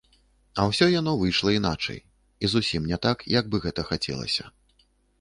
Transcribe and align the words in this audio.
А 0.61 0.63
ўсё 0.71 0.87
яно 0.99 1.13
выйшла 1.21 1.53
іначай 1.59 2.01
і 2.01 2.45
зусім 2.57 2.91
не 2.95 3.03
так, 3.07 3.17
як 3.39 3.45
бы 3.55 3.65
гэта 3.67 3.81
хацелася. 3.95 4.53